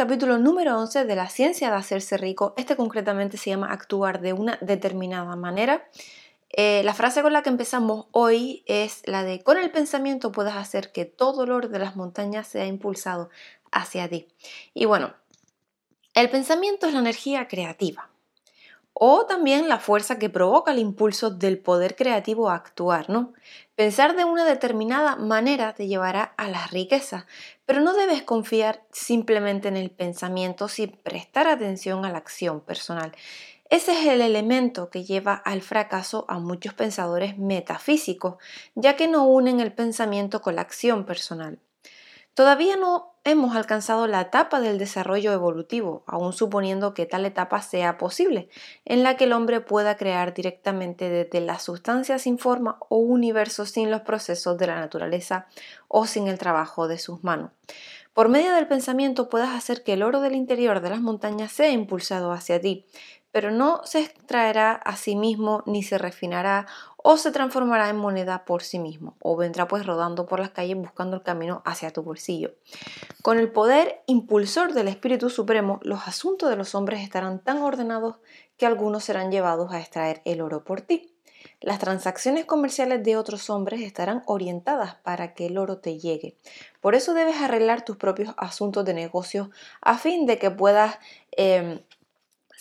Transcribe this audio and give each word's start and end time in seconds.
capítulo 0.00 0.38
número 0.38 0.78
11 0.78 1.04
de 1.04 1.14
la 1.14 1.28
ciencia 1.28 1.68
de 1.68 1.76
hacerse 1.76 2.16
rico. 2.16 2.54
Este 2.56 2.74
concretamente 2.74 3.36
se 3.36 3.50
llama 3.50 3.70
actuar 3.70 4.22
de 4.22 4.32
una 4.32 4.56
determinada 4.62 5.36
manera. 5.36 5.86
Eh, 6.48 6.80
la 6.84 6.94
frase 6.94 7.20
con 7.20 7.34
la 7.34 7.42
que 7.42 7.50
empezamos 7.50 8.06
hoy 8.10 8.62
es 8.64 9.02
la 9.04 9.24
de 9.24 9.42
con 9.42 9.58
el 9.58 9.70
pensamiento 9.70 10.32
puedes 10.32 10.54
hacer 10.54 10.90
que 10.90 11.04
todo 11.04 11.42
olor 11.42 11.68
de 11.68 11.80
las 11.80 11.96
montañas 11.96 12.48
sea 12.48 12.64
impulsado 12.64 13.28
hacia 13.72 14.08
ti. 14.08 14.26
Y 14.72 14.86
bueno, 14.86 15.12
el 16.14 16.30
pensamiento 16.30 16.86
es 16.86 16.94
la 16.94 17.00
energía 17.00 17.46
creativa 17.46 18.09
o 18.92 19.26
también 19.26 19.68
la 19.68 19.78
fuerza 19.78 20.18
que 20.18 20.30
provoca 20.30 20.72
el 20.72 20.78
impulso 20.78 21.30
del 21.30 21.58
poder 21.58 21.96
creativo 21.96 22.50
a 22.50 22.54
actuar, 22.54 23.08
¿no? 23.08 23.32
Pensar 23.74 24.16
de 24.16 24.24
una 24.24 24.44
determinada 24.44 25.16
manera 25.16 25.74
te 25.74 25.86
llevará 25.86 26.34
a 26.36 26.48
la 26.48 26.66
riqueza, 26.66 27.26
pero 27.64 27.80
no 27.80 27.94
debes 27.94 28.22
confiar 28.22 28.84
simplemente 28.92 29.68
en 29.68 29.76
el 29.76 29.90
pensamiento 29.90 30.68
sin 30.68 30.90
prestar 30.90 31.48
atención 31.48 32.04
a 32.04 32.10
la 32.10 32.18
acción 32.18 32.60
personal. 32.60 33.12
Ese 33.70 33.92
es 33.92 34.06
el 34.06 34.20
elemento 34.20 34.90
que 34.90 35.04
lleva 35.04 35.34
al 35.34 35.62
fracaso 35.62 36.24
a 36.28 36.40
muchos 36.40 36.74
pensadores 36.74 37.38
metafísicos, 37.38 38.34
ya 38.74 38.96
que 38.96 39.06
no 39.06 39.26
unen 39.26 39.60
el 39.60 39.72
pensamiento 39.72 40.42
con 40.42 40.56
la 40.56 40.62
acción 40.62 41.06
personal. 41.06 41.60
Todavía 42.34 42.76
no 42.76 43.10
hemos 43.24 43.54
alcanzado 43.54 44.06
la 44.06 44.22
etapa 44.22 44.60
del 44.60 44.78
desarrollo 44.78 45.32
evolutivo, 45.32 46.04
aún 46.06 46.32
suponiendo 46.32 46.94
que 46.94 47.06
tal 47.06 47.26
etapa 47.26 47.60
sea 47.60 47.98
posible, 47.98 48.48
en 48.84 49.02
la 49.02 49.16
que 49.16 49.24
el 49.24 49.32
hombre 49.32 49.60
pueda 49.60 49.96
crear 49.96 50.32
directamente 50.32 51.10
desde 51.10 51.40
la 51.40 51.58
sustancia 51.58 52.18
sin 52.18 52.38
forma 52.38 52.78
o 52.88 52.96
universo 52.96 53.66
sin 53.66 53.90
los 53.90 54.02
procesos 54.02 54.56
de 54.58 54.68
la 54.68 54.76
naturaleza 54.76 55.46
o 55.88 56.06
sin 56.06 56.28
el 56.28 56.38
trabajo 56.38 56.88
de 56.88 56.98
sus 56.98 57.22
manos. 57.22 57.50
Por 58.14 58.28
medio 58.28 58.52
del 58.52 58.66
pensamiento 58.66 59.28
puedas 59.28 59.50
hacer 59.50 59.84
que 59.84 59.92
el 59.92 60.02
oro 60.02 60.20
del 60.20 60.34
interior 60.34 60.80
de 60.80 60.90
las 60.90 61.00
montañas 61.00 61.52
sea 61.52 61.70
impulsado 61.70 62.32
hacia 62.32 62.60
ti, 62.60 62.86
pero 63.32 63.50
no 63.50 63.80
se 63.84 64.00
extraerá 64.00 64.72
a 64.72 64.96
sí 64.96 65.16
mismo 65.16 65.62
ni 65.66 65.82
se 65.82 65.98
refinará 65.98 66.66
o 66.96 67.16
se 67.16 67.30
transformará 67.30 67.88
en 67.88 67.96
moneda 67.96 68.44
por 68.44 68.62
sí 68.62 68.78
mismo 68.78 69.16
o 69.22 69.36
vendrá 69.36 69.68
pues 69.68 69.86
rodando 69.86 70.26
por 70.26 70.40
las 70.40 70.50
calles 70.50 70.76
buscando 70.76 71.16
el 71.16 71.22
camino 71.22 71.62
hacia 71.64 71.92
tu 71.92 72.02
bolsillo. 72.02 72.52
Con 73.22 73.38
el 73.38 73.50
poder 73.50 74.02
impulsor 74.06 74.72
del 74.74 74.88
Espíritu 74.88 75.30
Supremo, 75.30 75.80
los 75.82 76.06
asuntos 76.06 76.50
de 76.50 76.56
los 76.56 76.74
hombres 76.74 77.02
estarán 77.02 77.40
tan 77.40 77.58
ordenados 77.58 78.16
que 78.56 78.66
algunos 78.66 79.04
serán 79.04 79.30
llevados 79.30 79.72
a 79.72 79.80
extraer 79.80 80.20
el 80.24 80.40
oro 80.40 80.64
por 80.64 80.82
ti. 80.82 81.14
Las 81.60 81.78
transacciones 81.78 82.44
comerciales 82.44 83.02
de 83.02 83.16
otros 83.16 83.50
hombres 83.50 83.80
estarán 83.80 84.22
orientadas 84.26 84.96
para 84.96 85.34
que 85.34 85.46
el 85.46 85.58
oro 85.58 85.78
te 85.78 85.98
llegue. 85.98 86.36
Por 86.80 86.94
eso 86.94 87.14
debes 87.14 87.36
arreglar 87.36 87.84
tus 87.84 87.96
propios 87.96 88.34
asuntos 88.36 88.84
de 88.84 88.94
negocio 88.94 89.50
a 89.80 89.98
fin 89.98 90.26
de 90.26 90.38
que 90.38 90.50
puedas 90.50 90.98
em, 91.32 91.80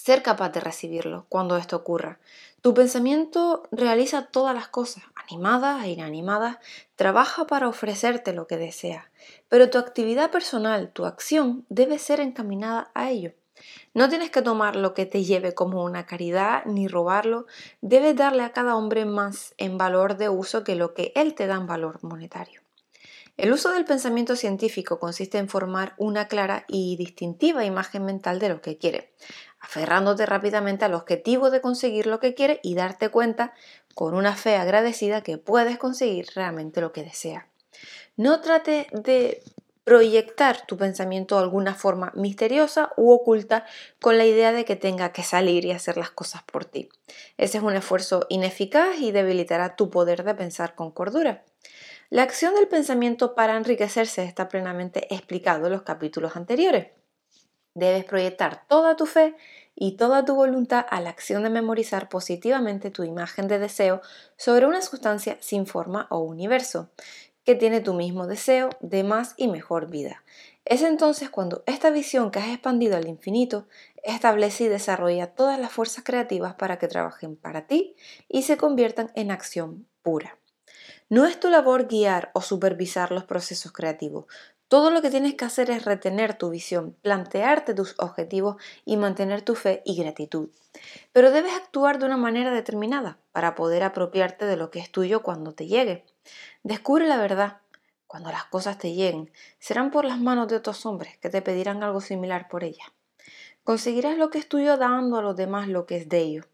ser 0.04 0.24
capaz 0.24 0.50
de 0.50 0.62
recibirlo 0.62 1.26
cuando 1.28 1.58
esto 1.58 1.76
ocurra. 1.76 2.20
Tu 2.62 2.74
pensamiento 2.74 3.64
realiza 3.72 4.28
todas 4.28 4.56
las 4.56 4.70
cosas, 4.70 5.04
animadas 5.16 5.84
e 5.84 5.90
inanimadas, 5.90 6.58
trabaja 6.96 7.48
para 7.48 7.68
ofrecerte 7.68 8.32
lo 8.32 8.48
que 8.48 8.58
desea, 8.58 9.12
pero 9.50 9.70
tu 9.70 9.78
actividad 9.78 10.32
personal, 10.32 10.92
tu 10.94 11.06
acción, 11.06 11.66
debe 11.68 12.00
ser 12.00 12.22
encaminada 12.22 12.92
a 12.94 13.10
ello. 13.10 13.34
No 13.94 14.08
tienes 14.08 14.32
que 14.32 14.42
tomar 14.42 14.78
lo 14.78 14.94
que 14.94 15.06
te 15.06 15.26
lleve 15.26 15.54
como 15.54 15.84
una 15.84 16.06
caridad 16.06 16.64
ni 16.66 16.88
robarlo, 16.88 17.46
debes 17.82 18.16
darle 18.16 18.44
a 18.44 18.54
cada 18.54 18.78
hombre 18.78 19.04
más 19.04 19.54
en 19.58 19.78
valor 19.78 20.16
de 20.16 20.30
uso 20.30 20.64
que 20.64 20.76
lo 20.76 20.94
que 20.94 21.12
él 21.16 21.36
te 21.36 21.46
da 21.46 21.56
en 21.56 21.68
valor 21.68 22.02
monetario. 22.04 22.62
El 23.40 23.54
uso 23.54 23.72
del 23.72 23.86
pensamiento 23.86 24.36
científico 24.36 25.00
consiste 25.00 25.38
en 25.38 25.48
formar 25.48 25.94
una 25.96 26.28
clara 26.28 26.66
y 26.68 26.98
distintiva 26.98 27.64
imagen 27.64 28.04
mental 28.04 28.38
de 28.38 28.50
lo 28.50 28.62
que 28.62 28.78
quiere, 28.78 29.14
aferrándote 29.62 30.26
rápidamente 30.26 30.84
al 30.84 30.94
objetivo 30.94 31.50
de 31.50 31.62
conseguir 31.62 32.06
lo 32.06 32.20
que 32.20 32.34
quiere 32.34 32.60
y 32.64 32.76
darte 32.76 33.08
cuenta 33.08 33.54
con 33.96 34.14
una 34.14 34.36
fe 34.36 34.58
agradecida 34.58 35.24
que 35.24 35.38
puedes 35.38 35.78
conseguir 35.78 36.28
realmente 36.36 36.82
lo 36.82 36.92
que 36.92 37.04
deseas. 37.04 37.46
No 38.18 38.42
trate 38.42 38.88
de 38.92 39.42
proyectar 39.86 40.66
tu 40.66 40.76
pensamiento 40.76 41.38
de 41.38 41.44
alguna 41.44 41.76
forma 41.76 42.12
misteriosa 42.16 42.92
u 42.98 43.10
oculta 43.10 43.66
con 44.02 44.18
la 44.18 44.26
idea 44.26 44.52
de 44.52 44.66
que 44.66 44.76
tenga 44.76 45.14
que 45.14 45.24
salir 45.24 45.64
y 45.64 45.72
hacer 45.72 45.96
las 45.96 46.12
cosas 46.12 46.44
por 46.44 46.66
ti. 46.66 46.90
Ese 47.38 47.60
es 47.60 47.64
un 47.64 47.74
esfuerzo 47.74 48.26
ineficaz 48.28 49.00
y 49.00 49.14
debilitará 49.14 49.78
tu 49.78 49.90
poder 49.90 50.26
de 50.26 50.36
pensar 50.36 50.76
con 50.76 50.92
cordura. 50.92 51.46
La 52.12 52.24
acción 52.24 52.56
del 52.56 52.68
pensamiento 52.68 53.36
para 53.36 53.56
enriquecerse 53.56 54.24
está 54.24 54.50
plenamente 54.50 55.14
explicado 55.14 55.68
en 55.68 55.74
los 55.74 55.84
capítulos 55.84 56.36
anteriores. 56.36 56.88
Debes 57.76 58.04
proyectar 58.04 58.66
toda 58.68 58.96
tu 58.96 59.06
fe 59.06 59.36
y 59.76 59.96
toda 59.96 60.26
tu 60.26 60.34
voluntad 60.34 60.84
a 60.90 61.02
la 61.02 61.12
acción 61.12 61.44
de 61.44 61.52
memorizar 61.52 62.10
positivamente 62.10 62.90
tu 62.90 63.04
imagen 63.04 63.48
de 63.48 63.60
deseo 63.60 64.02
sobre 64.38 64.66
una 64.66 64.82
sustancia 64.82 65.38
sin 65.40 65.68
forma 65.68 66.08
o 66.10 66.22
universo, 66.22 66.90
que 67.44 67.54
tiene 67.54 67.80
tu 67.80 67.94
mismo 67.94 68.26
deseo 68.26 68.70
de 68.80 69.04
más 69.04 69.36
y 69.38 69.48
mejor 69.48 69.88
vida. 69.88 70.24
Es 70.66 70.82
entonces 70.82 71.30
cuando 71.30 71.62
esta 71.68 71.92
visión 71.92 72.32
que 72.32 72.40
has 72.40 72.50
expandido 72.50 72.98
al 72.98 73.08
infinito 73.08 73.68
establece 74.02 74.64
y 74.64 74.68
desarrolla 74.68 75.36
todas 75.36 75.60
las 75.60 75.72
fuerzas 75.72 76.04
creativas 76.04 76.56
para 76.56 76.80
que 76.80 76.88
trabajen 76.88 77.36
para 77.36 77.68
ti 77.68 77.96
y 78.28 78.42
se 78.42 78.58
conviertan 78.58 79.12
en 79.14 79.30
acción 79.30 79.86
pura. 80.02 80.39
No 81.10 81.26
es 81.26 81.40
tu 81.40 81.50
labor 81.50 81.88
guiar 81.88 82.30
o 82.36 82.42
supervisar 82.42 83.12
los 83.12 83.24
procesos 83.24 83.72
creativos. 83.72 84.26
Todo 84.68 84.92
lo 84.92 85.02
que 85.02 85.10
tienes 85.10 85.34
que 85.34 85.46
hacer 85.46 85.72
es 85.72 85.84
retener 85.84 86.38
tu 86.38 86.52
visión, 86.52 86.96
plantearte 87.02 87.74
tus 87.74 87.96
objetivos 87.98 88.58
y 88.86 88.96
mantener 88.96 89.42
tu 89.42 89.56
fe 89.56 89.82
y 89.86 89.96
gratitud. 89.96 90.50
Pero 91.12 91.32
debes 91.32 91.56
actuar 91.56 91.98
de 91.98 92.06
una 92.06 92.18
manera 92.18 92.52
determinada 92.52 93.18
para 93.32 93.56
poder 93.56 93.82
apropiarte 93.82 94.46
de 94.46 94.56
lo 94.56 94.70
que 94.70 94.78
es 94.78 94.92
tuyo 94.92 95.24
cuando 95.24 95.54
te 95.54 95.66
llegue. 95.66 96.06
Descubre 96.62 97.08
la 97.08 97.18
verdad. 97.18 97.58
Cuando 98.06 98.30
las 98.30 98.46
cosas 98.46 98.78
te 98.78 98.94
lleguen, 98.94 99.32
serán 99.58 99.90
por 99.90 100.06
las 100.06 100.20
manos 100.20 100.48
de 100.48 100.58
otros 100.58 100.86
hombres 100.86 101.18
que 101.18 101.30
te 101.30 101.42
pedirán 101.42 101.82
algo 101.82 102.02
similar 102.02 102.48
por 102.50 102.64
ellas. 102.64 102.88
Conseguirás 103.64 104.16
lo 104.16 104.30
que 104.30 104.38
es 104.38 104.48
tuyo 104.48 104.78
dando 104.78 105.18
a 105.18 105.24
los 105.24 105.36
demás 105.36 105.68
lo 105.68 105.88
que 105.88 105.98
es 105.98 106.08
de 106.08 106.20
ellos. 106.20 106.46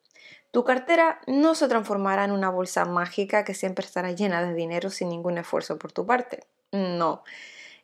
Tu 0.55 0.63
cartera 0.63 1.19
no 1.27 1.53
se 1.53 1.67
transformará 1.67 2.23
en 2.23 2.31
una 2.31 2.49
bolsa 2.49 2.85
mágica 2.85 3.43
que 3.43 3.53
siempre 3.53 3.85
estará 3.85 4.13
llena 4.13 4.41
de 4.41 4.53
dinero 4.53 4.89
sin 4.89 5.09
ningún 5.09 5.37
esfuerzo 5.37 5.77
por 5.77 5.91
tu 5.91 6.05
parte. 6.05 6.45
No. 6.71 7.25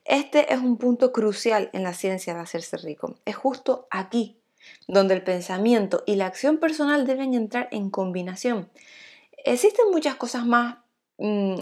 Este 0.06 0.54
es 0.54 0.62
un 0.62 0.78
punto 0.78 1.12
crucial 1.12 1.70
en 1.74 1.84
la 1.84 1.94
ciencia 1.94 2.34
de 2.34 2.40
hacerse 2.40 2.78
rico. 2.78 3.18
Es 3.26 3.36
justo 3.36 3.88
aquí 3.92 4.40
donde 4.88 5.16
el 5.16 5.22
pensamiento 5.22 6.04
y 6.06 6.16
la 6.16 6.28
acción 6.28 6.60
personal 6.60 7.06
deben 7.06 7.34
entrar 7.34 7.68
en 7.72 7.90
combinación. 7.90 8.70
Existen 9.44 9.92
muchas 9.92 10.16
cosas 10.16 10.46
más 10.46 10.78
mm, 11.18 11.60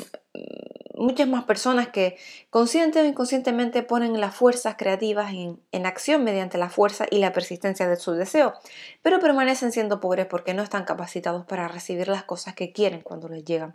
muchas 1.00 1.28
más 1.28 1.46
personas 1.46 1.88
que 1.88 2.18
consciente 2.50 3.02
o 3.02 3.06
inconscientemente 3.06 3.82
ponen 3.84 4.20
las 4.20 4.36
fuerzas 4.36 4.76
creativas 4.78 5.34
en, 5.34 5.86
acción 5.86 6.24
mediante 6.24 6.58
la 6.58 6.70
fuerza 6.70 7.06
y 7.10 7.20
la 7.20 7.34
persistencia 7.34 7.88
de 7.88 7.96
su 7.96 8.12
deseo, 8.12 8.54
pero 9.02 9.20
permanecen 9.20 9.72
siendo 9.72 10.00
pobres 10.00 10.28
porque 10.28 10.54
no 10.54 10.62
están 10.62 10.84
capacitados 10.84 11.46
para 11.46 11.68
recibir 11.68 12.08
las 12.10 12.24
cosas 12.24 12.54
que 12.54 12.72
quieren 12.72 13.02
cuando 13.02 13.30
les 13.30 13.44
llegan. 13.44 13.74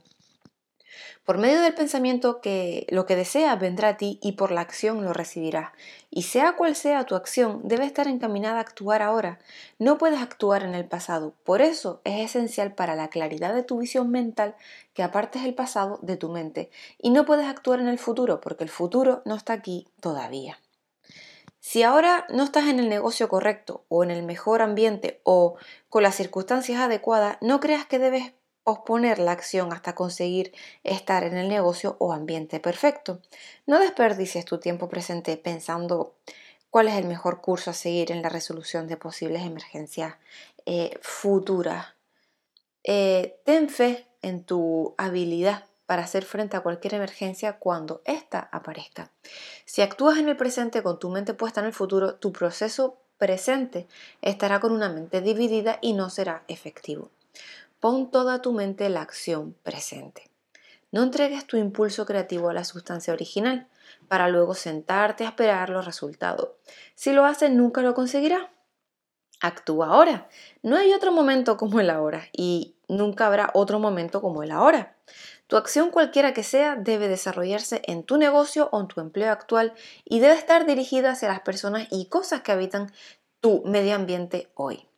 Por 1.25 1.39
medio 1.39 1.61
del 1.61 1.75
pensamiento 1.75 2.41
que 2.41 2.87
lo 2.91 3.07
que 3.07 3.17
deseas 3.17 3.59
vendrá 3.59 3.89
a 3.89 3.97
ti 3.97 4.19
y 4.23 4.33
por 4.33 4.51
la 4.51 4.61
acción 4.61 5.05
lo 5.05 5.13
recibirás. 5.13 5.71
Y 6.11 6.23
sea 6.23 6.53
cual 6.53 6.77
sea 6.77 7.05
tu 7.05 7.15
acción, 7.15 7.61
debe 7.65 7.87
estar 7.87 8.09
encaminada 8.09 8.59
a 8.59 8.61
actuar 8.61 9.03
ahora. 9.03 9.39
No 9.79 9.99
puedes 9.99 10.21
actuar 10.21 10.63
en 10.63 10.75
el 10.75 10.85
pasado. 10.85 11.35
Por 11.45 11.63
eso 11.63 12.01
es 12.05 12.25
esencial 12.25 12.75
para 12.75 12.97
la 12.97 13.09
claridad 13.09 13.55
de 13.55 13.63
tu 13.63 13.79
visión 13.79 14.11
mental 14.11 14.55
que 14.93 15.03
apartes 15.03 15.45
el 15.45 15.55
pasado 15.55 15.99
de 16.03 16.17
tu 16.17 16.29
mente. 16.29 16.71
Y 16.99 17.11
no 17.11 17.25
puedes 17.25 17.47
actuar 17.47 17.81
en 17.81 17.89
el 17.89 17.99
futuro 17.99 18.41
porque 18.41 18.65
el 18.65 18.71
futuro 18.71 19.23
no 19.25 19.35
está 19.35 19.53
aquí 19.55 19.89
todavía. 20.01 20.59
Si 21.67 21.83
ahora 21.83 22.27
no 22.29 22.45
estás 22.45 22.67
en 22.67 22.79
el 22.79 22.91
negocio 22.91 23.27
correcto 23.31 23.87
o 23.89 24.05
en 24.05 24.11
el 24.11 24.23
mejor 24.23 24.61
ambiente 24.61 25.23
o 25.25 25.57
con 25.89 26.03
las 26.03 26.15
circunstancias 26.15 26.79
adecuadas, 26.79 27.39
no 27.41 27.59
creas 27.59 27.87
que 27.87 27.99
debes 27.99 28.35
posponer 28.65 29.19
la 29.19 29.33
acción 29.33 29.73
hasta 29.73 29.95
conseguir 29.95 30.53
estar 30.83 31.23
en 31.23 31.37
el 31.37 31.49
negocio 31.49 31.97
o 32.01 32.13
ambiente 32.13 32.61
perfecto. 32.61 33.21
No 33.67 33.79
desperdicies 33.79 34.45
tu 34.45 34.59
tiempo 34.59 34.89
presente 34.89 35.37
pensando 35.37 36.15
cuál 36.71 36.89
es 36.89 36.95
el 36.95 37.05
mejor 37.05 37.41
curso 37.41 37.71
a 37.71 37.75
seguir 37.75 38.11
en 38.11 38.23
la 38.23 38.31
resolución 38.31 38.89
de 38.89 38.97
posibles 38.97 39.43
emergencias 39.43 40.17
eh, 40.67 40.99
futuras. 41.03 41.95
Eh, 42.83 43.41
ten 43.45 43.69
fe 43.69 44.07
en 44.23 44.45
tu 44.45 44.95
habilidad 44.99 45.67
para 45.87 46.03
hacer 46.03 46.25
frente 46.25 46.57
a 46.57 46.61
cualquier 46.61 46.95
emergencia 46.95 47.59
cuando 47.59 48.01
ésta 48.07 48.49
aparezca. 48.51 49.11
Si 49.67 49.83
actúas 49.83 50.19
en 50.19 50.29
el 50.29 50.37
presente 50.37 50.83
con 50.83 50.99
tu 50.99 51.11
mente 51.11 51.35
puesta 51.35 51.61
en 51.61 51.67
el 51.67 51.73
futuro, 51.75 52.15
tu 52.15 52.33
proceso 52.33 52.99
presente 53.19 53.87
estará 54.23 54.61
con 54.61 54.73
una 54.73 54.89
mente 54.89 55.21
dividida 55.21 55.79
y 55.83 55.93
no 55.93 56.11
será 56.11 56.45
efectivo. 56.49 57.11
Pon 57.85 58.11
toda 58.11 58.41
tu 58.41 58.55
mente 58.55 58.87
en 58.87 58.95
la 58.95 59.03
acción 59.03 59.59
presente. 59.63 60.31
No 60.91 61.03
entregues 61.03 61.47
tu 61.47 61.59
impulso 61.59 62.07
creativo 62.07 62.49
a 62.49 62.55
la 62.55 62.65
sustancia 62.65 63.13
original 63.13 63.69
para 64.09 64.29
luego 64.29 64.55
sentarte 64.55 65.27
a 65.27 65.29
esperar 65.29 65.69
los 65.69 65.85
resultados. 65.85 66.49
Si 66.95 67.13
lo 67.13 67.27
haces, 67.27 67.51
nunca 67.51 67.83
lo 67.83 67.93
conseguirás. 67.93 68.47
Actúa 69.43 69.89
ahora. 69.89 70.31
No 70.63 70.77
hay 70.77 70.95
otro 70.95 71.13
momento 71.13 71.59
como 71.59 71.79
el 71.79 71.91
ahora 71.91 72.27
y 72.33 72.75
nunca 72.89 73.27
habrá 73.27 73.51
otro 73.53 73.79
momento 73.79 74.23
como 74.23 74.43
el 74.43 74.53
ahora. 74.53 74.97
Tu 75.47 75.59
acción 75.59 75.91
cualquiera 75.91 76.33
que 76.33 76.43
sea 76.43 76.77
debe 76.77 77.09
desarrollarse 77.09 77.83
en 77.85 78.03
tu 78.03 78.17
negocio 78.17 78.71
o 78.73 78.81
en 78.81 78.89
tu 78.89 79.03
empleo 79.03 79.31
actual 79.31 79.75
y 80.07 80.21
debe 80.21 80.37
estar 80.37 80.65
dirigida 80.65 81.11
hacia 81.11 81.29
las 81.29 81.41
personas 81.41 81.87
y 81.91 82.07
cosas 82.07 82.41
que 82.41 82.53
habitan 82.53 82.91
tu 83.41 83.63
medio 83.67 83.95
ambiente 83.95 84.51
hoy. 84.55 84.89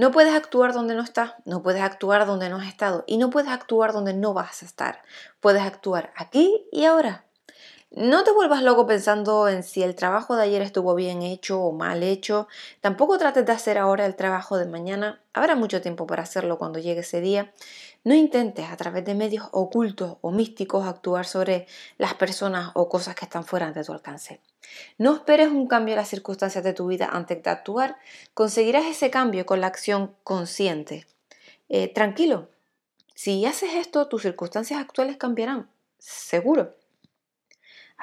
No 0.00 0.12
puedes 0.12 0.32
actuar 0.32 0.72
donde 0.72 0.94
no 0.94 1.02
estás, 1.02 1.34
no 1.44 1.62
puedes 1.62 1.82
actuar 1.82 2.24
donde 2.24 2.48
no 2.48 2.56
has 2.56 2.68
estado 2.68 3.04
y 3.06 3.18
no 3.18 3.28
puedes 3.28 3.50
actuar 3.50 3.92
donde 3.92 4.14
no 4.14 4.32
vas 4.32 4.62
a 4.62 4.64
estar. 4.64 5.02
Puedes 5.40 5.60
actuar 5.60 6.10
aquí 6.16 6.66
y 6.72 6.86
ahora. 6.86 7.26
No 7.90 8.24
te 8.24 8.32
vuelvas 8.32 8.62
loco 8.62 8.86
pensando 8.86 9.46
en 9.46 9.62
si 9.62 9.82
el 9.82 9.94
trabajo 9.94 10.36
de 10.36 10.44
ayer 10.44 10.62
estuvo 10.62 10.94
bien 10.94 11.20
hecho 11.20 11.60
o 11.60 11.72
mal 11.72 12.02
hecho. 12.02 12.48
Tampoco 12.80 13.18
trates 13.18 13.44
de 13.44 13.52
hacer 13.52 13.76
ahora 13.76 14.06
el 14.06 14.16
trabajo 14.16 14.56
de 14.56 14.64
mañana. 14.64 15.20
Habrá 15.34 15.54
mucho 15.54 15.82
tiempo 15.82 16.06
para 16.06 16.22
hacerlo 16.22 16.56
cuando 16.56 16.78
llegue 16.78 17.00
ese 17.00 17.20
día. 17.20 17.52
No 18.02 18.14
intentes 18.14 18.70
a 18.70 18.78
través 18.78 19.04
de 19.04 19.14
medios 19.14 19.48
ocultos 19.52 20.16
o 20.22 20.30
místicos 20.30 20.86
actuar 20.86 21.26
sobre 21.26 21.66
las 21.98 22.14
personas 22.14 22.70
o 22.72 22.88
cosas 22.88 23.14
que 23.14 23.26
están 23.26 23.44
fuera 23.44 23.70
de 23.70 23.84
tu 23.84 23.92
alcance. 23.92 24.40
No 24.98 25.14
esperes 25.14 25.48
un 25.48 25.66
cambio 25.66 25.94
en 25.94 25.98
las 25.98 26.08
circunstancias 26.08 26.64
de 26.64 26.72
tu 26.72 26.86
vida 26.86 27.08
antes 27.12 27.42
de 27.42 27.50
actuar. 27.50 27.96
Conseguirás 28.34 28.86
ese 28.86 29.10
cambio 29.10 29.46
con 29.46 29.60
la 29.60 29.66
acción 29.66 30.14
consciente. 30.24 31.06
Eh, 31.68 31.88
tranquilo, 31.88 32.48
si 33.14 33.44
haces 33.44 33.74
esto, 33.74 34.08
tus 34.08 34.22
circunstancias 34.22 34.80
actuales 34.80 35.16
cambiarán, 35.16 35.68
seguro. 35.98 36.74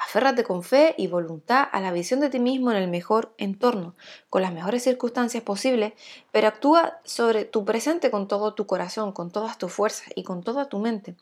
Aférrate 0.00 0.44
con 0.44 0.62
fe 0.62 0.94
y 0.96 1.08
voluntad 1.08 1.68
a 1.72 1.80
la 1.80 1.90
visión 1.90 2.20
de 2.20 2.30
ti 2.30 2.38
mismo 2.38 2.70
en 2.70 2.76
el 2.76 2.88
mejor 2.88 3.34
entorno, 3.36 3.96
con 4.30 4.42
las 4.42 4.52
mejores 4.52 4.84
circunstancias 4.84 5.42
posibles, 5.42 5.92
pero 6.30 6.46
actúa 6.46 7.00
sobre 7.02 7.44
tu 7.44 7.64
presente 7.64 8.12
con 8.12 8.28
todo 8.28 8.54
tu 8.54 8.64
corazón, 8.64 9.10
con 9.10 9.32
todas 9.32 9.58
tus 9.58 9.72
fuerzas 9.72 10.08
y 10.14 10.22
con 10.22 10.44
toda 10.44 10.68
tu 10.68 10.78
mente. 10.78 11.16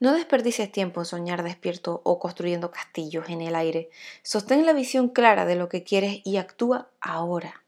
No 0.00 0.12
desperdicies 0.12 0.72
tiempo 0.72 1.00
en 1.00 1.06
soñar 1.06 1.44
despierto 1.44 2.00
o 2.02 2.18
construyendo 2.18 2.72
castillos 2.72 3.28
en 3.28 3.42
el 3.42 3.54
aire. 3.54 3.90
Sostén 4.24 4.66
la 4.66 4.72
visión 4.72 5.08
clara 5.08 5.46
de 5.46 5.54
lo 5.54 5.68
que 5.68 5.84
quieres 5.84 6.20
y 6.24 6.38
actúa 6.38 6.88
ahora. 7.00 7.65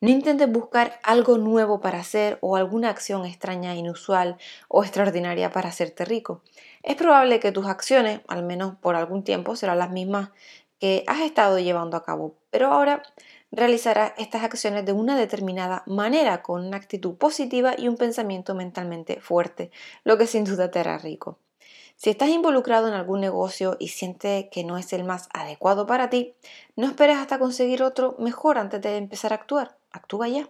No 0.00 0.10
intentes 0.10 0.48
buscar 0.50 1.00
algo 1.02 1.38
nuevo 1.38 1.80
para 1.80 1.98
hacer 1.98 2.38
o 2.40 2.54
alguna 2.54 2.88
acción 2.88 3.26
extraña, 3.26 3.74
inusual 3.74 4.36
o 4.68 4.84
extraordinaria 4.84 5.50
para 5.50 5.70
hacerte 5.70 6.04
rico. 6.04 6.42
Es 6.84 6.94
probable 6.94 7.40
que 7.40 7.50
tus 7.50 7.66
acciones, 7.66 8.20
al 8.28 8.44
menos 8.44 8.76
por 8.76 8.94
algún 8.94 9.24
tiempo, 9.24 9.56
serán 9.56 9.78
las 9.80 9.90
mismas 9.90 10.30
que 10.78 11.02
has 11.08 11.22
estado 11.22 11.58
llevando 11.58 11.96
a 11.96 12.04
cabo, 12.04 12.36
pero 12.50 12.68
ahora 12.68 13.02
realizarás 13.50 14.12
estas 14.18 14.44
acciones 14.44 14.84
de 14.86 14.92
una 14.92 15.16
determinada 15.16 15.82
manera, 15.86 16.42
con 16.42 16.64
una 16.64 16.76
actitud 16.76 17.16
positiva 17.16 17.74
y 17.76 17.88
un 17.88 17.96
pensamiento 17.96 18.54
mentalmente 18.54 19.20
fuerte, 19.20 19.72
lo 20.04 20.16
que 20.16 20.28
sin 20.28 20.44
duda 20.44 20.70
te 20.70 20.78
hará 20.78 20.98
rico. 20.98 21.40
Si 21.96 22.10
estás 22.10 22.28
involucrado 22.28 22.86
en 22.86 22.94
algún 22.94 23.20
negocio 23.20 23.76
y 23.80 23.88
sientes 23.88 24.46
que 24.52 24.62
no 24.62 24.78
es 24.78 24.92
el 24.92 25.02
más 25.02 25.28
adecuado 25.34 25.88
para 25.88 26.08
ti, 26.10 26.36
no 26.76 26.86
esperes 26.86 27.16
hasta 27.16 27.40
conseguir 27.40 27.82
otro 27.82 28.14
mejor 28.20 28.58
antes 28.58 28.80
de 28.80 28.96
empezar 28.96 29.32
a 29.32 29.36
actuar. 29.36 29.77
Actúa 29.90 30.28
ya. 30.28 30.48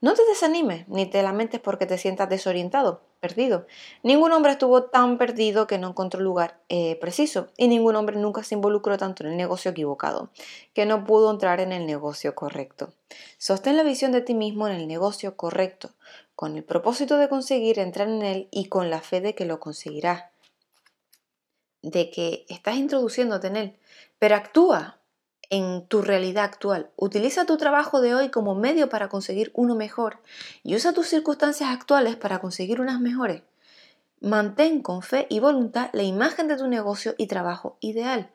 No 0.00 0.14
te 0.14 0.24
desanimes 0.26 0.88
ni 0.88 1.06
te 1.06 1.22
lamentes 1.22 1.60
porque 1.60 1.86
te 1.86 1.98
sientas 1.98 2.28
desorientado, 2.28 3.02
perdido. 3.20 3.66
Ningún 4.02 4.32
hombre 4.32 4.52
estuvo 4.52 4.84
tan 4.84 5.18
perdido 5.18 5.66
que 5.66 5.78
no 5.78 5.88
encontró 5.88 6.20
lugar 6.20 6.60
eh, 6.68 6.96
preciso 7.00 7.48
y 7.56 7.68
ningún 7.68 7.96
hombre 7.96 8.16
nunca 8.16 8.42
se 8.42 8.54
involucró 8.54 8.98
tanto 8.98 9.24
en 9.24 9.30
el 9.30 9.36
negocio 9.36 9.70
equivocado 9.70 10.30
que 10.74 10.86
no 10.86 11.04
pudo 11.04 11.30
entrar 11.30 11.60
en 11.60 11.72
el 11.72 11.86
negocio 11.86 12.34
correcto. 12.34 12.92
Sostén 13.38 13.76
la 13.76 13.82
visión 13.82 14.12
de 14.12 14.20
ti 14.20 14.34
mismo 14.34 14.68
en 14.68 14.74
el 14.74 14.86
negocio 14.86 15.36
correcto, 15.36 15.90
con 16.34 16.56
el 16.56 16.64
propósito 16.64 17.16
de 17.16 17.28
conseguir 17.28 17.78
entrar 17.78 18.08
en 18.08 18.22
él 18.22 18.48
y 18.50 18.66
con 18.66 18.90
la 18.90 19.00
fe 19.00 19.20
de 19.20 19.34
que 19.34 19.46
lo 19.46 19.60
conseguirás 19.60 20.24
de 21.82 22.10
que 22.10 22.44
estás 22.48 22.76
introduciéndote 22.76 23.46
en 23.46 23.56
él, 23.56 23.76
pero 24.18 24.34
actúa 24.34 24.98
en 25.50 25.86
tu 25.86 26.02
realidad 26.02 26.44
actual. 26.44 26.90
Utiliza 26.96 27.44
tu 27.44 27.56
trabajo 27.56 28.00
de 28.00 28.14
hoy 28.14 28.28
como 28.30 28.54
medio 28.54 28.88
para 28.88 29.08
conseguir 29.08 29.50
uno 29.54 29.74
mejor 29.74 30.18
y 30.62 30.74
usa 30.74 30.92
tus 30.92 31.08
circunstancias 31.08 31.70
actuales 31.70 32.16
para 32.16 32.38
conseguir 32.38 32.80
unas 32.80 33.00
mejores. 33.00 33.42
Mantén 34.20 34.80
con 34.82 35.02
fe 35.02 35.26
y 35.28 35.40
voluntad 35.40 35.90
la 35.92 36.02
imagen 36.02 36.48
de 36.48 36.56
tu 36.56 36.66
negocio 36.68 37.14
y 37.18 37.26
trabajo 37.26 37.76
ideal. 37.80 38.30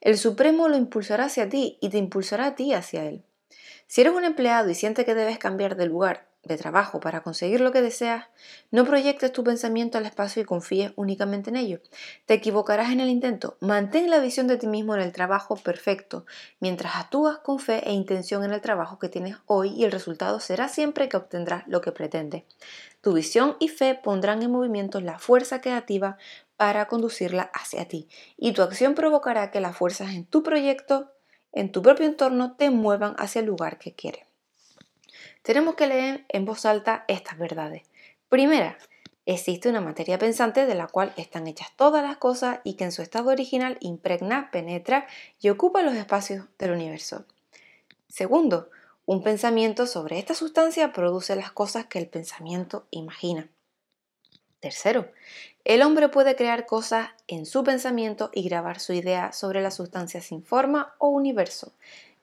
El 0.00 0.18
Supremo 0.18 0.68
lo 0.68 0.76
impulsará 0.76 1.24
hacia 1.24 1.48
ti 1.48 1.78
y 1.80 1.90
te 1.90 1.98
impulsará 1.98 2.46
a 2.46 2.54
ti 2.54 2.72
hacia 2.72 3.04
él. 3.04 3.22
Si 3.86 4.00
eres 4.00 4.14
un 4.14 4.24
empleado 4.24 4.68
y 4.70 4.74
sientes 4.74 5.04
que 5.04 5.14
debes 5.14 5.38
cambiar 5.38 5.76
de 5.76 5.86
lugar 5.86 6.26
de 6.46 6.56
trabajo 6.56 7.00
para 7.00 7.22
conseguir 7.22 7.60
lo 7.60 7.72
que 7.72 7.82
deseas, 7.82 8.26
no 8.70 8.84
proyectes 8.84 9.32
tu 9.32 9.42
pensamiento 9.42 9.98
al 9.98 10.06
espacio 10.06 10.42
y 10.42 10.44
confíes 10.44 10.92
únicamente 10.96 11.50
en 11.50 11.56
ello. 11.56 11.80
Te 12.24 12.34
equivocarás 12.34 12.90
en 12.90 13.00
el 13.00 13.08
intento. 13.08 13.56
Mantén 13.60 14.10
la 14.10 14.20
visión 14.20 14.46
de 14.46 14.56
ti 14.56 14.66
mismo 14.66 14.94
en 14.94 15.00
el 15.00 15.12
trabajo 15.12 15.56
perfecto, 15.56 16.24
mientras 16.60 16.96
actúas 16.96 17.38
con 17.38 17.58
fe 17.58 17.82
e 17.88 17.92
intención 17.92 18.44
en 18.44 18.52
el 18.52 18.60
trabajo 18.60 18.98
que 18.98 19.08
tienes 19.08 19.36
hoy 19.46 19.70
y 19.70 19.84
el 19.84 19.92
resultado 19.92 20.40
será 20.40 20.68
siempre 20.68 21.08
que 21.08 21.16
obtendrás 21.16 21.64
lo 21.66 21.80
que 21.80 21.92
pretendes. 21.92 22.44
Tu 23.00 23.12
visión 23.12 23.56
y 23.58 23.68
fe 23.68 23.94
pondrán 23.94 24.42
en 24.42 24.50
movimiento 24.50 25.00
la 25.00 25.18
fuerza 25.18 25.60
creativa 25.60 26.16
para 26.56 26.86
conducirla 26.86 27.50
hacia 27.54 27.86
ti 27.88 28.08
y 28.36 28.52
tu 28.52 28.62
acción 28.62 28.94
provocará 28.94 29.50
que 29.50 29.60
las 29.60 29.76
fuerzas 29.76 30.10
en 30.14 30.24
tu 30.24 30.42
proyecto, 30.42 31.12
en 31.52 31.72
tu 31.72 31.82
propio 31.82 32.06
entorno, 32.06 32.54
te 32.56 32.70
muevan 32.70 33.14
hacia 33.18 33.40
el 33.40 33.46
lugar 33.46 33.78
que 33.78 33.94
quieres 33.94 34.26
tenemos 35.42 35.74
que 35.74 35.86
leer 35.86 36.24
en 36.28 36.44
voz 36.44 36.66
alta 36.66 37.04
estas 37.08 37.38
verdades. 37.38 37.82
Primera, 38.28 38.78
existe 39.26 39.68
una 39.68 39.80
materia 39.80 40.18
pensante 40.18 40.66
de 40.66 40.74
la 40.74 40.86
cual 40.86 41.12
están 41.16 41.46
hechas 41.46 41.68
todas 41.76 42.02
las 42.02 42.16
cosas 42.16 42.60
y 42.64 42.74
que 42.74 42.84
en 42.84 42.92
su 42.92 43.02
estado 43.02 43.30
original 43.30 43.76
impregna, 43.80 44.50
penetra 44.50 45.06
y 45.40 45.48
ocupa 45.48 45.82
los 45.82 45.94
espacios 45.94 46.46
del 46.58 46.72
universo. 46.72 47.24
Segundo, 48.08 48.70
un 49.04 49.22
pensamiento 49.22 49.86
sobre 49.86 50.18
esta 50.18 50.34
sustancia 50.34 50.92
produce 50.92 51.36
las 51.36 51.52
cosas 51.52 51.86
que 51.86 51.98
el 51.98 52.08
pensamiento 52.08 52.86
imagina. 52.90 53.48
Tercero, 54.60 55.12
el 55.64 55.82
hombre 55.82 56.08
puede 56.08 56.34
crear 56.34 56.66
cosas 56.66 57.10
en 57.28 57.46
su 57.46 57.62
pensamiento 57.62 58.30
y 58.32 58.48
grabar 58.48 58.80
su 58.80 58.92
idea 58.92 59.32
sobre 59.32 59.60
la 59.60 59.70
sustancia 59.70 60.20
sin 60.20 60.42
forma 60.42 60.94
o 60.98 61.08
universo 61.08 61.72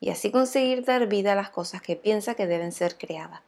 y 0.03 0.09
así 0.09 0.31
conseguir 0.31 0.83
dar 0.83 1.07
vida 1.07 1.31
a 1.31 1.35
las 1.35 1.49
cosas 1.49 1.81
que 1.81 1.95
piensa 1.95 2.35
que 2.35 2.45
deben 2.45 2.73
ser 2.73 2.97
creadas. 2.97 3.39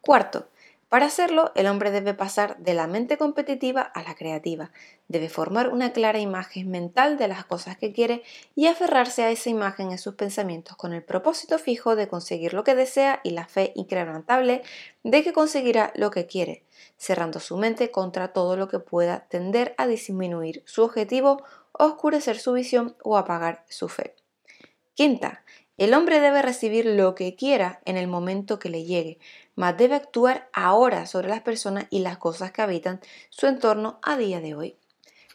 Cuarto, 0.00 0.48
para 0.88 1.04
hacerlo, 1.04 1.52
el 1.56 1.66
hombre 1.66 1.90
debe 1.90 2.14
pasar 2.14 2.56
de 2.56 2.72
la 2.72 2.86
mente 2.86 3.18
competitiva 3.18 3.82
a 3.82 4.02
la 4.02 4.14
creativa, 4.14 4.70
debe 5.08 5.28
formar 5.28 5.68
una 5.68 5.92
clara 5.92 6.20
imagen 6.20 6.70
mental 6.70 7.18
de 7.18 7.28
las 7.28 7.44
cosas 7.44 7.76
que 7.76 7.92
quiere 7.92 8.22
y 8.54 8.66
aferrarse 8.66 9.24
a 9.24 9.30
esa 9.30 9.50
imagen 9.50 9.92
en 9.92 9.98
sus 9.98 10.14
pensamientos 10.14 10.74
con 10.78 10.94
el 10.94 11.02
propósito 11.02 11.58
fijo 11.58 11.96
de 11.96 12.08
conseguir 12.08 12.54
lo 12.54 12.64
que 12.64 12.74
desea 12.74 13.20
y 13.22 13.30
la 13.30 13.46
fe 13.46 13.72
incrementable 13.74 14.62
de 15.02 15.22
que 15.22 15.34
conseguirá 15.34 15.92
lo 15.96 16.10
que 16.10 16.24
quiere, 16.24 16.62
cerrando 16.96 17.40
su 17.40 17.58
mente 17.58 17.90
contra 17.90 18.28
todo 18.28 18.56
lo 18.56 18.68
que 18.68 18.78
pueda 18.78 19.26
tender 19.28 19.74
a 19.76 19.86
disminuir 19.86 20.62
su 20.64 20.82
objetivo, 20.82 21.42
oscurecer 21.72 22.38
su 22.38 22.54
visión 22.54 22.96
o 23.02 23.18
apagar 23.18 23.66
su 23.68 23.90
fe. 23.90 24.14
Quinta, 24.94 25.42
el 25.76 25.94
hombre 25.94 26.20
debe 26.20 26.42
recibir 26.42 26.86
lo 26.86 27.14
que 27.14 27.34
quiera 27.34 27.80
en 27.84 27.96
el 27.96 28.06
momento 28.06 28.58
que 28.58 28.70
le 28.70 28.84
llegue, 28.84 29.18
mas 29.56 29.76
debe 29.76 29.96
actuar 29.96 30.48
ahora 30.52 31.06
sobre 31.06 31.28
las 31.28 31.40
personas 31.40 31.86
y 31.90 32.00
las 32.00 32.18
cosas 32.18 32.52
que 32.52 32.62
habitan 32.62 33.00
su 33.30 33.46
entorno 33.46 33.98
a 34.02 34.16
día 34.16 34.40
de 34.40 34.54
hoy. 34.54 34.76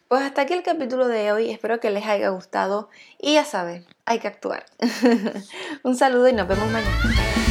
Pues 0.08 0.24
hasta 0.24 0.42
aquí 0.42 0.54
el 0.54 0.64
capítulo 0.64 1.08
de 1.08 1.32
hoy, 1.32 1.52
espero 1.52 1.80
que 1.80 1.92
les 1.92 2.06
haya 2.06 2.30
gustado 2.30 2.90
y 3.20 3.34
ya 3.34 3.46
saben, 3.46 3.86
hay 4.06 4.20
que 4.20 4.28
actuar. 4.28 4.66
Un 5.84 5.96
saludo 5.96 6.28
y 6.30 6.34
nos 6.34 6.48
vemos 6.48 6.72
mañana. 6.72 7.49